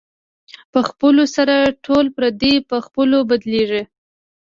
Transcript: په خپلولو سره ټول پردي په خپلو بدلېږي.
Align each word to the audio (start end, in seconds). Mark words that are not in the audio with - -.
په 0.71 0.79
خپلولو 0.87 1.23
سره 1.35 1.55
ټول 1.85 2.05
پردي 2.15 2.55
په 2.69 2.77
خپلو 2.85 3.17
بدلېږي. 3.29 3.83